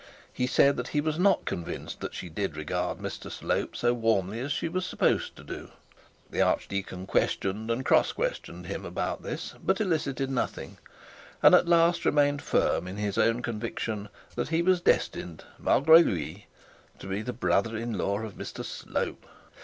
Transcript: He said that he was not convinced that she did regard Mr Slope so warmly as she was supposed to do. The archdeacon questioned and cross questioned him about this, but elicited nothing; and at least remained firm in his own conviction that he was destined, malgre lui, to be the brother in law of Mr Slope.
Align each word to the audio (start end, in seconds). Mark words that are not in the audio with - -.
He 0.33 0.47
said 0.47 0.77
that 0.77 0.87
he 0.97 0.99
was 0.99 1.19
not 1.19 1.45
convinced 1.45 1.99
that 1.99 2.15
she 2.15 2.27
did 2.27 2.57
regard 2.57 2.97
Mr 2.97 3.29
Slope 3.31 3.75
so 3.75 3.93
warmly 3.93 4.39
as 4.39 4.51
she 4.51 4.67
was 4.67 4.83
supposed 4.83 5.35
to 5.35 5.43
do. 5.43 5.69
The 6.31 6.41
archdeacon 6.41 7.05
questioned 7.05 7.69
and 7.69 7.85
cross 7.85 8.11
questioned 8.11 8.65
him 8.65 8.83
about 8.83 9.21
this, 9.21 9.53
but 9.63 9.79
elicited 9.79 10.31
nothing; 10.31 10.79
and 11.43 11.53
at 11.53 11.67
least 11.69 12.03
remained 12.03 12.41
firm 12.41 12.87
in 12.87 12.97
his 12.97 13.19
own 13.19 13.43
conviction 13.43 14.09
that 14.33 14.49
he 14.49 14.63
was 14.63 14.81
destined, 14.81 15.43
malgre 15.61 16.01
lui, 16.03 16.45
to 16.97 17.05
be 17.05 17.21
the 17.21 17.31
brother 17.31 17.77
in 17.77 17.93
law 17.95 18.21
of 18.21 18.33
Mr 18.33 18.65
Slope. 18.65 19.27